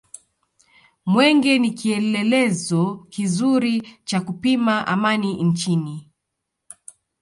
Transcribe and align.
mwenge 1.05 1.59
ni 1.59 1.71
kielelezo 1.71 3.05
kizuri 3.09 3.97
cha 4.03 4.21
kupima 4.21 4.87
amani 4.87 5.43
nchini 5.43 6.09